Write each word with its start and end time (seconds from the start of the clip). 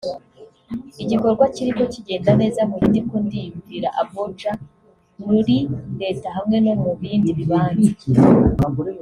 Igikorwa 1.03 1.45
kiriko 1.55 1.83
kigenda 1.93 2.31
neza 2.41 2.61
mu 2.69 2.75
gihe 2.79 2.89
ndiko 2.91 3.15
ndiyumvira 3.25 3.89
aboja 4.01 4.51
muri 5.25 5.57
reta 6.01 6.27
hamwe 6.35 6.57
no 6.65 6.73
mu 6.81 6.91
bindi 7.01 7.29
bibanza 7.37 7.89